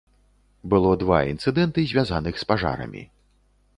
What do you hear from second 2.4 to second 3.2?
з пажарамі.